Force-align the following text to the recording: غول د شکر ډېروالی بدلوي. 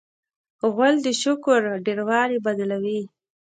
غول 0.73 0.95
د 1.05 1.07
شکر 1.21 1.61
ډېروالی 1.85 2.37
بدلوي. 2.45 3.01